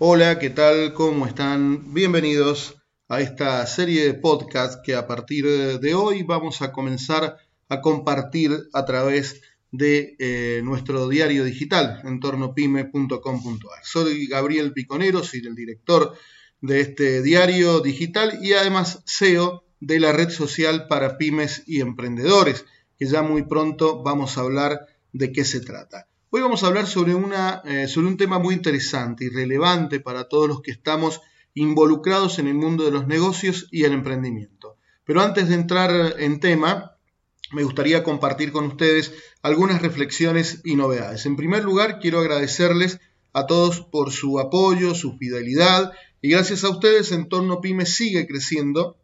[0.00, 0.92] Hola, ¿qué tal?
[0.92, 1.94] ¿Cómo están?
[1.94, 2.74] Bienvenidos
[3.08, 7.36] a esta serie de podcast que a partir de hoy vamos a comenzar
[7.68, 13.84] a compartir a través de eh, nuestro diario digital, entornopyme.com.ar.
[13.84, 16.16] Soy Gabriel Piconero, soy el director
[16.60, 22.64] de este diario digital y además CEO de la red social para pymes y emprendedores,
[22.98, 26.08] que ya muy pronto vamos a hablar de qué se trata.
[26.36, 30.28] Hoy vamos a hablar sobre, una, eh, sobre un tema muy interesante y relevante para
[30.28, 31.20] todos los que estamos
[31.54, 34.76] involucrados en el mundo de los negocios y el emprendimiento.
[35.04, 36.96] Pero antes de entrar en tema,
[37.52, 41.24] me gustaría compartir con ustedes algunas reflexiones y novedades.
[41.24, 42.98] En primer lugar, quiero agradecerles
[43.32, 48.96] a todos por su apoyo, su fidelidad y gracias a ustedes Entorno Pyme sigue creciendo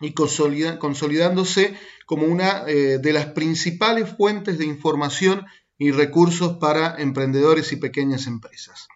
[0.00, 1.74] y consolidándose
[2.06, 5.44] como una eh, de las principales fuentes de información
[5.78, 8.88] y recursos para emprendedores y pequeñas empresas.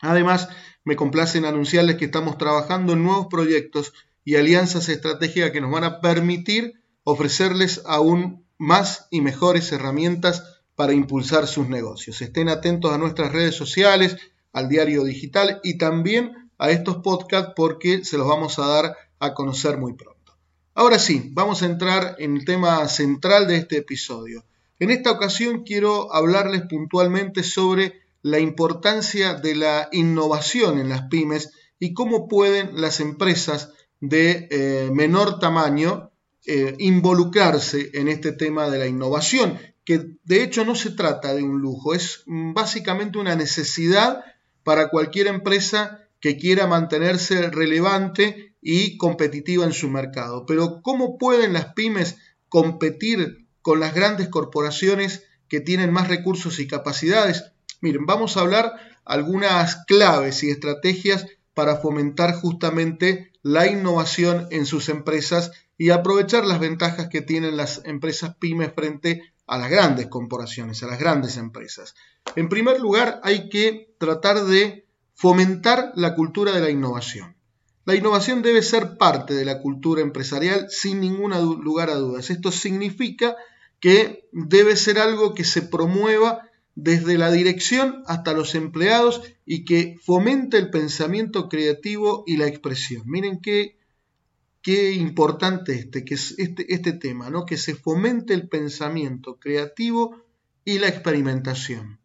[0.00, 0.48] Además,
[0.84, 3.92] me complace en anunciarles que estamos trabajando en nuevos proyectos
[4.24, 10.42] y alianzas estratégicas que nos van a permitir ofrecerles aún más y mejores herramientas
[10.74, 12.20] para impulsar sus negocios.
[12.20, 14.16] Estén atentos a nuestras redes sociales,
[14.52, 19.34] al diario digital y también a estos podcasts porque se los vamos a dar a
[19.34, 20.36] conocer muy pronto.
[20.74, 24.44] Ahora sí, vamos a entrar en el tema central de este episodio.
[24.78, 31.52] En esta ocasión quiero hablarles puntualmente sobre la importancia de la innovación en las pymes
[31.78, 36.10] y cómo pueden las empresas de eh, menor tamaño
[36.46, 41.42] eh, involucrarse en este tema de la innovación, que de hecho no se trata de
[41.42, 44.24] un lujo, es básicamente una necesidad
[44.62, 50.44] para cualquier empresa que quiera mantenerse relevante y competitiva en su mercado.
[50.44, 52.16] Pero ¿cómo pueden las pymes
[52.48, 57.50] competir con las grandes corporaciones que tienen más recursos y capacidades.
[57.80, 58.72] Miren, vamos a hablar
[59.04, 66.60] algunas claves y estrategias para fomentar justamente la innovación en sus empresas y aprovechar las
[66.60, 71.96] ventajas que tienen las empresas pymes frente a las grandes corporaciones, a las grandes empresas.
[72.36, 77.34] En primer lugar, hay que tratar de fomentar la cultura de la innovación.
[77.84, 81.32] La innovación debe ser parte de la cultura empresarial sin ningún
[81.64, 82.30] lugar a dudas.
[82.30, 83.34] Esto significa
[83.80, 89.98] que debe ser algo que se promueva desde la dirección hasta los empleados y que
[90.02, 93.02] fomente el pensamiento creativo y la expresión.
[93.06, 93.78] Miren qué,
[94.60, 97.46] qué importante este, que es este, este tema, ¿no?
[97.46, 100.22] que se fomente el pensamiento creativo
[100.64, 101.98] y la experimentación.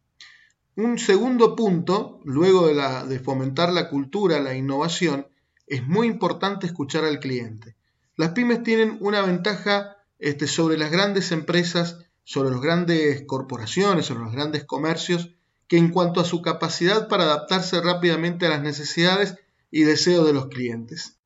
[0.78, 5.28] Un segundo punto, luego de, de fomentar la cultura, la innovación,
[5.68, 7.76] es muy importante escuchar al cliente.
[8.16, 14.24] Las pymes tienen una ventaja este, sobre las grandes empresas, sobre las grandes corporaciones, sobre
[14.24, 15.32] los grandes comercios,
[15.68, 19.36] que en cuanto a su capacidad para adaptarse rápidamente a las necesidades
[19.72, 21.18] y deseos de los clientes.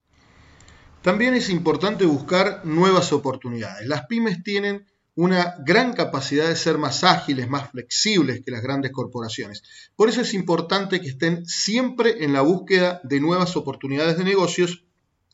[1.01, 3.85] También es importante buscar nuevas oportunidades.
[3.85, 8.91] Las pymes tienen una gran capacidad de ser más ágiles, más flexibles que las grandes
[8.91, 9.63] corporaciones.
[9.95, 14.85] Por eso es importante que estén siempre en la búsqueda de nuevas oportunidades de negocios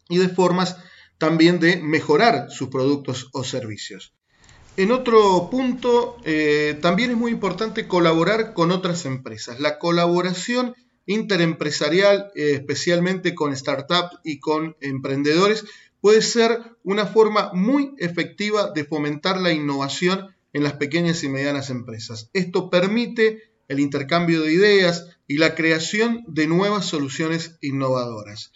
[0.10, 0.78] y de formas
[1.22, 4.12] también de mejorar sus productos o servicios.
[4.76, 9.60] En otro punto, eh, también es muy importante colaborar con otras empresas.
[9.60, 10.74] La colaboración
[11.06, 15.64] interempresarial, eh, especialmente con startups y con emprendedores,
[16.00, 21.70] puede ser una forma muy efectiva de fomentar la innovación en las pequeñas y medianas
[21.70, 22.32] empresas.
[22.34, 28.52] Esto permite el intercambio de ideas y la creación de nuevas soluciones innovadoras.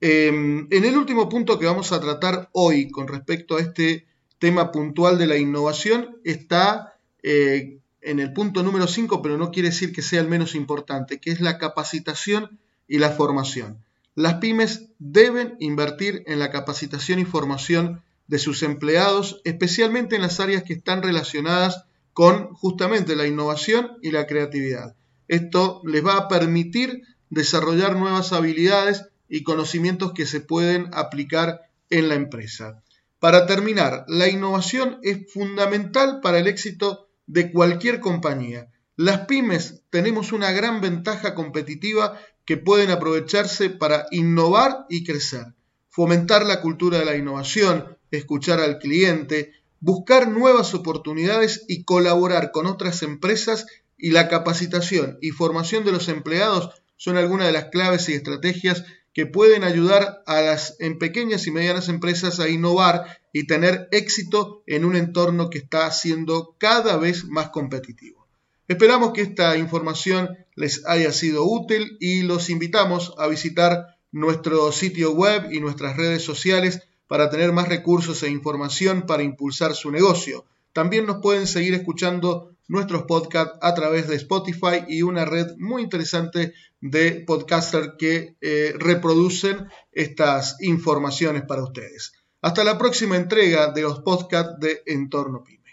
[0.00, 4.06] Em, en el último punto que vamos a tratar hoy con respecto a este
[4.38, 9.70] tema puntual de la innovación está eh, en el punto número 5, pero no quiere
[9.70, 13.82] decir que sea el menos importante, que es la capacitación y la formación.
[14.14, 20.38] Las pymes deben invertir en la capacitación y formación de sus empleados, especialmente en las
[20.38, 24.94] áreas que están relacionadas con justamente la innovación y la creatividad.
[25.26, 32.08] Esto les va a permitir desarrollar nuevas habilidades y conocimientos que se pueden aplicar en
[32.08, 32.82] la empresa.
[33.18, 38.70] Para terminar, la innovación es fundamental para el éxito de cualquier compañía.
[38.96, 45.54] Las pymes tenemos una gran ventaja competitiva que pueden aprovecharse para innovar y crecer,
[45.88, 52.66] fomentar la cultura de la innovación, escuchar al cliente, buscar nuevas oportunidades y colaborar con
[52.66, 53.66] otras empresas
[53.96, 58.84] y la capacitación y formación de los empleados son algunas de las claves y estrategias
[59.18, 64.62] que pueden ayudar a las en pequeñas y medianas empresas a innovar y tener éxito
[64.64, 68.28] en un entorno que está siendo cada vez más competitivo.
[68.68, 75.10] Esperamos que esta información les haya sido útil y los invitamos a visitar nuestro sitio
[75.10, 80.44] web y nuestras redes sociales para tener más recursos e información para impulsar su negocio.
[80.72, 85.82] También nos pueden seguir escuchando nuestros podcasts a través de Spotify y una red muy
[85.82, 92.12] interesante de podcasters que eh, reproducen estas informaciones para ustedes.
[92.40, 95.67] Hasta la próxima entrega de los podcasts de Entorno PYME.